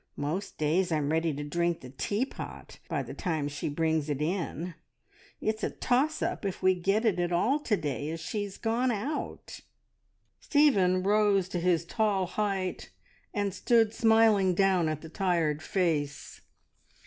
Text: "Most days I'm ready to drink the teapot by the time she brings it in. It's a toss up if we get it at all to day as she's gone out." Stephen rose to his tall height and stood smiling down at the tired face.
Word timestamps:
"Most 0.17 0.57
days 0.57 0.91
I'm 0.91 1.11
ready 1.11 1.31
to 1.31 1.43
drink 1.43 1.81
the 1.81 1.91
teapot 1.91 2.79
by 2.89 3.03
the 3.03 3.13
time 3.13 3.47
she 3.47 3.69
brings 3.69 4.09
it 4.09 4.19
in. 4.19 4.73
It's 5.39 5.63
a 5.63 5.69
toss 5.69 6.23
up 6.23 6.43
if 6.43 6.63
we 6.63 6.73
get 6.73 7.05
it 7.05 7.19
at 7.19 7.31
all 7.31 7.59
to 7.59 7.77
day 7.77 8.09
as 8.09 8.19
she's 8.19 8.57
gone 8.57 8.89
out." 8.89 9.59
Stephen 10.39 11.03
rose 11.03 11.47
to 11.49 11.59
his 11.59 11.85
tall 11.85 12.25
height 12.25 12.89
and 13.31 13.53
stood 13.53 13.93
smiling 13.93 14.55
down 14.55 14.89
at 14.89 15.01
the 15.01 15.09
tired 15.09 15.61
face. 15.61 16.41